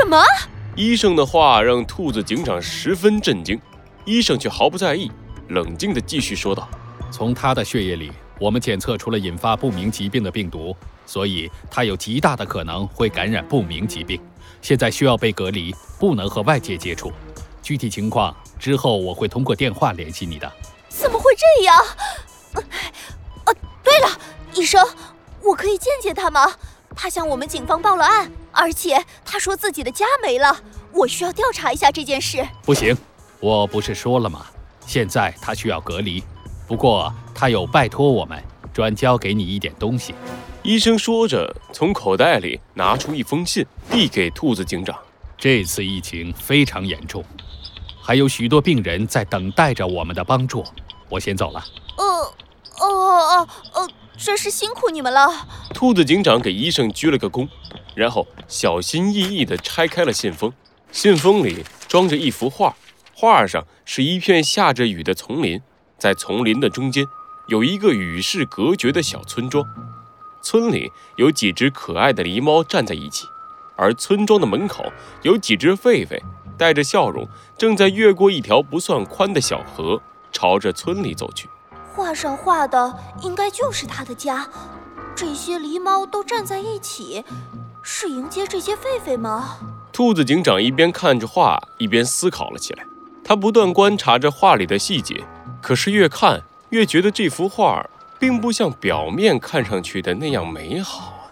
[0.00, 0.24] 什么？
[0.76, 3.60] 医生的话让兔子警长十分震惊，
[4.06, 5.12] 医生却毫不在意，
[5.48, 6.66] 冷静地继续说道
[7.12, 10.74] ：“从他的血液里，我们检测出了引发不明疾病的病毒，
[11.04, 14.18] 所以他有极大的可能会感染不明疾病。
[14.62, 17.12] 现在需要被隔离，不能和外界接触。
[17.62, 20.50] 具体情况之后我会通过电话联系你的。”
[20.88, 21.76] 怎么会这样？
[23.44, 23.52] 啊，
[23.84, 24.18] 对了，
[24.54, 24.82] 医生，
[25.42, 26.50] 我可以见见他吗？
[26.96, 30.60] 他向我们警方报了案，而且他说自己的家没了，
[30.92, 32.46] 我需要调查一下这件事。
[32.64, 32.96] 不行，
[33.40, 34.46] 我不是说了吗？
[34.86, 36.22] 现在他需要隔离，
[36.66, 38.42] 不过他有拜托我们
[38.72, 40.14] 转交给你一点东西。
[40.62, 44.96] 医生说着，从口袋里拿出一封信，递给兔子警长。
[45.38, 47.24] 这次疫情非常严重，
[48.02, 50.64] 还有许多病人在等待着我们的帮助。
[51.08, 51.64] 我先走了。
[51.96, 53.88] 呃，哦哦哦。
[54.22, 55.30] 真是辛苦你们了。
[55.72, 57.48] 兔子警长给医生鞠了个躬，
[57.94, 60.52] 然后小心翼翼地拆开了信封。
[60.92, 62.74] 信封里装着一幅画，
[63.14, 65.60] 画上是一片下着雨的丛林，
[65.98, 67.06] 在丛林的中间
[67.48, 69.64] 有一个与世隔绝的小村庄。
[70.42, 73.26] 村里有几只可爱的狸猫站在一起，
[73.76, 74.90] 而村庄的门口
[75.22, 76.18] 有几只狒狒
[76.56, 81.48] 带着笑容，正在越过一条不算宽的小河，朝着村里走去。
[81.94, 84.48] 画上画的应该就是他的家，
[85.14, 87.22] 这些狸猫都站在一起，
[87.82, 89.58] 是迎接这些狒狒吗？
[89.92, 92.84] 兔子警长一边看着画，一边思考了起来。
[93.24, 95.24] 他不断观察着画里的细节，
[95.62, 101.30] 可是越看越觉得这幅画并不像表面看上去的那样美好。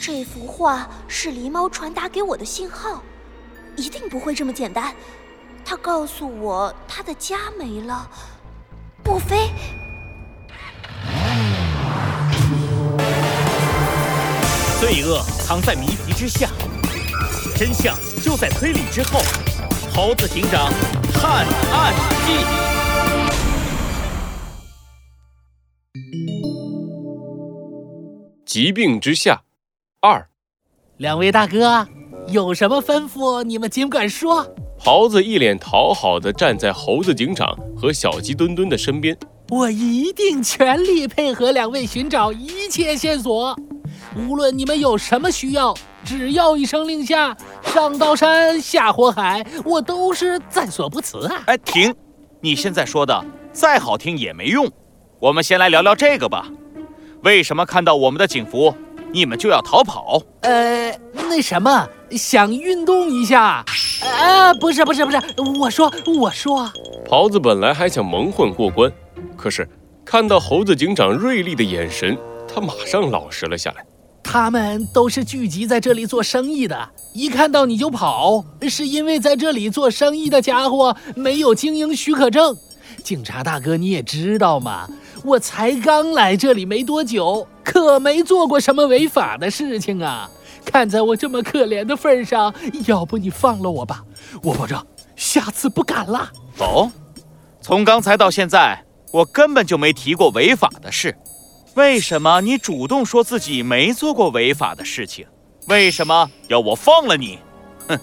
[0.00, 3.02] 这幅画是狸猫传达给我的信号，
[3.76, 4.94] 一定不会这么简单。
[5.64, 8.08] 他告诉我他的家没了。
[9.04, 9.48] 莫非
[14.78, 16.50] 罪恶藏在谜题之下，
[17.56, 19.20] 真相就在推理之后？
[19.90, 20.70] 猴子警长
[21.14, 21.94] 探案
[22.26, 22.32] 记。
[28.44, 29.42] 疾病之下
[30.02, 30.28] 二，
[30.98, 31.88] 两位大哥
[32.28, 34.54] 有什么吩咐，你们尽管说。
[34.78, 39.16] 袍子一脸讨好的站在猴子警长和小鸡墩墩的身边，
[39.48, 43.58] 我一定全力配合两位寻找一切线索。
[44.16, 51.42] 无论你们有什么需要，只要一声令下，上刀山下火海，我都是在所不辞啊！
[51.46, 51.94] 哎，停！
[52.40, 54.66] 你现在说的再好听也没用。
[55.18, 56.48] 我们先来聊聊这个吧。
[57.22, 58.74] 为什么看到我们的警服，
[59.12, 60.22] 你们就要逃跑？
[60.40, 63.64] 呃，那什么，想运动一下。
[64.02, 65.20] 啊，不是不是不是，
[65.60, 66.70] 我说我说，
[67.06, 68.90] 袍子本来还想蒙混过关，
[69.36, 69.68] 可是
[70.04, 72.16] 看到猴子警长锐利的眼神，
[72.46, 73.84] 他马上老实了下来。
[74.28, 82.54] 他们都是聚集在这里做生意的，一看到你就跑，是因为在这里做生意的家伙没有经营许可证。
[83.04, 84.88] 警察大哥，你也知道嘛，
[85.24, 90.28] 我才刚来这里没多久，可没做过什么违法的事情啊。
[90.64, 92.52] 看在我这么可怜的份上，
[92.86, 94.04] 要不你放了我吧，
[94.42, 96.28] 我保证下次不敢了。
[96.58, 96.90] 哦，
[97.60, 101.16] 从刚才到现在，我根本就没提过违法的事，
[101.76, 105.26] 为什么你主动说自己没做过违法的事情？
[105.68, 107.38] 为什么要我放了你？
[107.86, 107.98] 哼，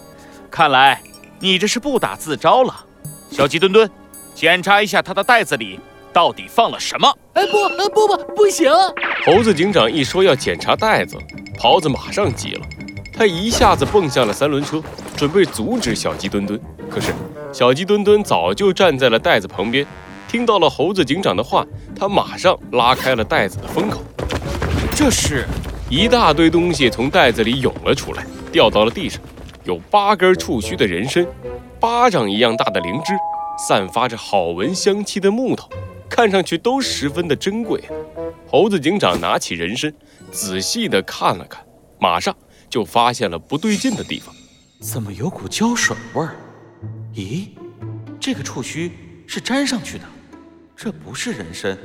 [0.52, 1.02] 看来
[1.40, 2.86] 你这是不打自招了。
[3.32, 3.90] 小鸡墩墩，
[4.36, 5.80] 检查一下他的袋子里
[6.14, 7.12] 到底放了什么？
[7.34, 8.72] 哎，不，不不，不行！
[9.26, 11.18] 猴子警长一说要检查袋子。
[11.58, 12.66] 袍子马上急了，
[13.12, 14.84] 他一下子蹦下了三轮车，
[15.18, 16.62] 准备阻止小鸡墩墩。
[16.92, 17.12] 可是
[17.52, 19.84] 小鸡墩墩早就站在了袋子旁边，
[20.28, 24.02] 听到了猴子警长的话，他马上拉开了袋子的封口。
[24.96, 25.46] 这是
[25.90, 29.22] 一大堆东西从袋子里涌了出来，掉到了地上，
[29.64, 31.26] 有八根触须的人参，
[31.80, 33.14] 巴掌一样大的灵芝，
[33.58, 35.70] 散发着好闻香气的木头，
[36.10, 37.82] 看上去都十分的珍贵。
[38.48, 39.94] 猴子警长拿起人参。
[40.32, 41.64] 仔细的看了看，
[42.00, 42.36] 马上
[42.68, 44.34] 就发现了不对劲的地方。
[44.82, 46.36] 怎么有股胶水味儿？
[47.14, 47.50] 咦，
[48.20, 48.92] 这个触须
[49.28, 50.06] 是粘上去的，
[50.76, 51.78] 这不是人参，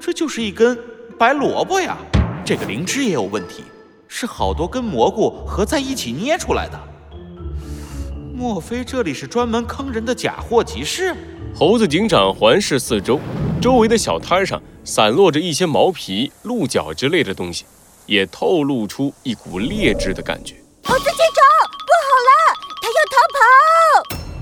[0.00, 0.78] 这就是一根
[1.18, 1.96] 白萝卜呀。
[2.44, 3.64] 这个灵芝也有问题，
[4.06, 6.78] 是好多根蘑菇合在一起捏出来的。
[8.34, 11.14] 莫非这里是专门坑人的假货集市？
[11.54, 13.18] 猴子警长环视四周，
[13.60, 17.64] 周围的小摊上散落着一些毛皮、鹿角之类的东西。
[18.06, 20.54] 也透露出一股劣质的感觉。
[20.82, 21.44] 猴子警长，
[21.84, 23.38] 不好了，他要逃跑！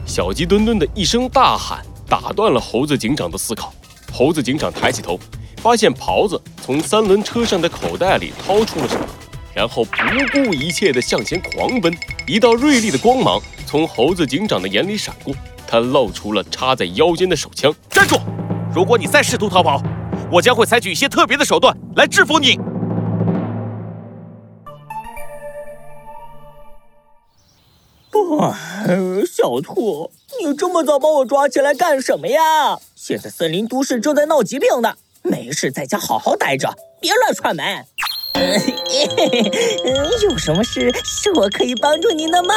[0.06, 3.72] 小鸡墩墩的一声大喊打断了猴子警长的思考。
[4.12, 5.18] 猴子警长抬起头，
[5.58, 9.06] 发现袍子从三轮车上的口袋里掏出了什么，
[9.54, 9.90] 然后不
[10.32, 11.94] 顾一切地向前狂奔。
[12.26, 15.34] 一道锐利的光芒从猴子警长的眼里闪过，
[15.66, 17.74] 他露出了插在腰间的手枪。
[17.90, 18.18] 站住！
[18.74, 19.82] 如果你再试图逃跑，
[20.30, 22.58] 我将会采取一些特别的手段来制服你。
[29.26, 32.78] 小兔，你这么早把我抓起来干什么呀？
[32.94, 37.84] 现在森林都市正在闹疾病呢，没事在家好好待着，别乱串门。
[40.22, 42.54] 有什么事是我可以帮助您的吗？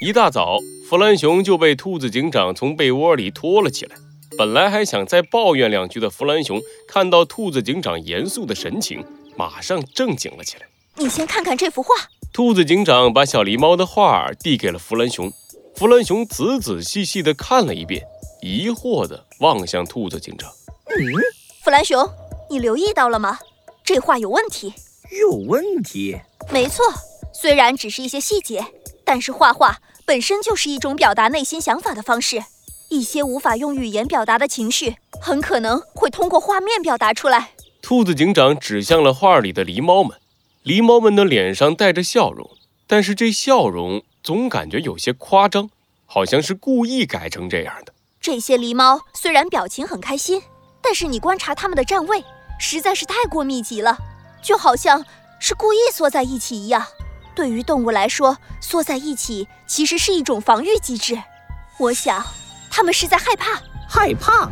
[0.00, 0.58] 一大早，
[0.88, 3.96] 弗兰熊就被兔子警长从被窝里拖了起来。
[4.38, 9.04] 本来还想再抱怨两句的弗兰熊，看到兔子警长严肃的神情，
[9.36, 10.66] 马上正经了起来。
[10.96, 11.94] 你先看看这幅画。
[12.36, 15.32] 兔子警长把小狸猫的画递给了弗兰熊，
[15.74, 18.06] 弗兰熊仔仔细细地看了一遍，
[18.42, 20.50] 疑惑地望向兔子警长。
[20.84, 21.00] 嗯，
[21.64, 22.06] 弗兰熊，
[22.50, 23.38] 你留意到了吗？
[23.82, 24.74] 这画有问题。
[25.18, 26.14] 有问题？
[26.50, 26.84] 没错，
[27.32, 28.62] 虽然只是一些细节，
[29.02, 32.44] 但是画画本身就是一种表达内心想法的方式。
[32.90, 37.52] 一些无法用语言表达的情绪，很可能会通过画面表达出来。
[37.80, 40.18] 兔子警长指向了画里的狸猫们，
[40.66, 42.50] 狸猫们的脸上带着笑容，
[42.88, 45.70] 但是这笑容总感觉有些夸张，
[46.06, 47.94] 好像是故意改成这样的。
[48.20, 50.42] 这些狸猫虽然表情很开心，
[50.82, 52.24] 但是你观察它们的站位，
[52.58, 53.96] 实在是太过密集了，
[54.42, 55.04] 就好像
[55.38, 56.84] 是故意缩在一起一样。
[57.32, 61.16] 对于动物来说，缩在一起其实是一种防御机制。
[61.78, 62.26] 我想。
[62.68, 64.50] 它们是在害怕，害怕，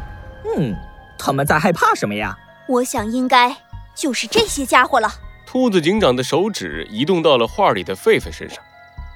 [0.57, 0.75] 嗯，
[1.19, 2.39] 他们在害怕什么呀？
[2.69, 3.55] 我想应该
[3.95, 5.13] 就是这些家伙了。
[5.55, 8.59] 兔子警长的手指移动到了画里的狒狒身上，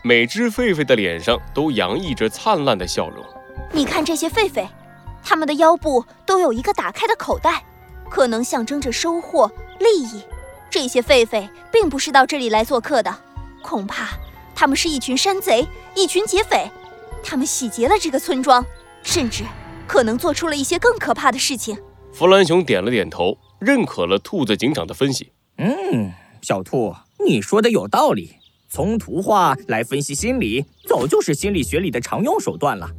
[0.04, 3.26] 每只狒狒的脸上都洋溢着灿烂的笑容。
[3.72, 4.68] 你看这些狒狒，
[5.20, 7.64] 它们的腰部都有一个打开的口袋，
[8.08, 9.50] 可能象征着收获
[9.80, 10.22] 利益。
[10.70, 13.12] 这些狒狒并不是到这里来做客的，
[13.60, 14.10] 恐怕
[14.54, 16.70] 他们是一群山贼，一群劫匪，
[17.20, 18.64] 他们洗劫了这个村庄。
[19.02, 19.42] 甚至
[19.88, 21.76] 可能做出了一些更可怕的事情。
[22.12, 25.32] 弗兰熊点了点头，认可了兔子警长的分析。
[25.56, 26.12] 嗯，
[26.42, 26.94] 小兔，
[27.24, 28.36] 你说的有道理。
[28.70, 32.90] 从图画来分析心理，早就是心理学里的常用手段了。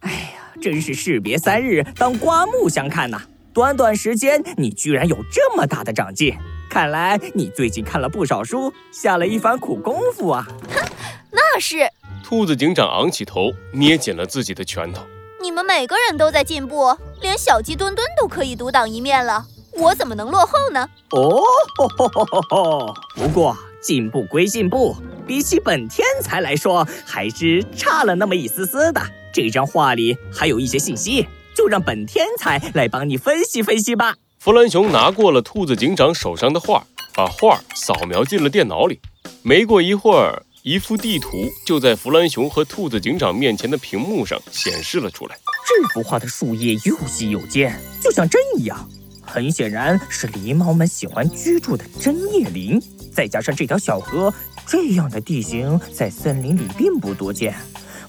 [0.00, 3.20] 哎呀，真是士别三日，当刮目相看呐！
[3.52, 6.34] 短短时间，你居然有这么大的长进，
[6.70, 10.48] 看来你最近看了不少书，下了一番苦功夫啊。
[10.70, 10.90] 哼，
[11.30, 11.88] 那是。
[12.24, 15.02] 兔子警长昂起头，捏紧了自己的拳头。
[15.42, 20.88] 你们每个人都在进步，连小鸡墩墩都可以独当一面了，我怎么能落后呢？
[21.10, 29.00] 哦，不过进步归进步，比起本天才来说，还是差了那么一丝丝的。
[29.32, 31.26] 这张画里还有一些信息，
[31.56, 34.14] 就让本天才来帮你分析分析吧。
[34.38, 39.00] 弗兰熊拿过了兔子警长手上的画，把画扫描进了电脑里。
[39.42, 40.42] 没过一会儿。
[40.66, 41.28] 一幅地图
[41.66, 45.36] 就在弗兰熊和兔子警长面前的屏幕上显示了出来。
[45.66, 48.88] 这幅画的树叶又细又尖，就像针一样，
[49.34, 52.80] 很显然是狸猫们喜欢居住的针叶林。
[53.12, 54.32] 再加上这条小河，
[54.64, 57.52] 这样的地形在森林里并不多见。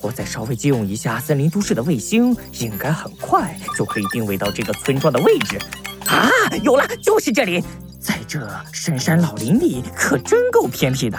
[0.01, 5.57] 我再稍微借用一下森林都市的卫星，应该很快就可以定位到这个村庄的位置。
[6.05, 6.29] 啊，
[6.61, 7.59] 有了，就是这里，
[7.99, 11.17] 在这深山老林里，可真够偏僻的。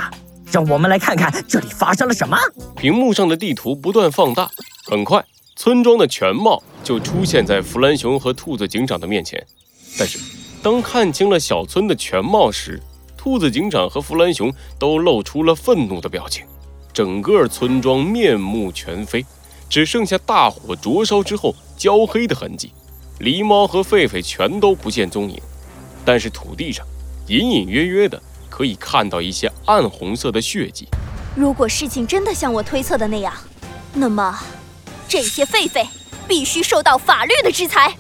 [0.53, 2.39] 让我们来看看这里发生了什么。
[2.77, 4.49] 屏幕上的地图不断放大，
[4.85, 5.25] 很快，
[5.57, 9.45] 村庄的全貌就出现在弗兰熊和兔子警长的面前。
[9.99, 10.19] 但是，
[10.63, 12.81] 当看清了小村的全貌时，
[13.17, 16.45] 兔子警长和弗兰熊都露出了愤怒的表情。
[16.93, 19.25] 整个村庄面目全非，
[19.69, 22.73] 只剩下大火灼烧之后焦黑的痕迹，
[23.21, 25.41] 狸猫和狒狒全都不见踪影。
[26.05, 26.87] 但是土地上，
[27.29, 28.23] 隐隐约约的。
[28.49, 30.89] 可以看到一些暗红色的血迹。
[31.35, 33.31] 如果事情真的像我推测的那样，
[33.93, 34.35] 那么
[35.07, 35.87] 这些狒狒
[36.27, 37.95] 必须受到法律的制裁。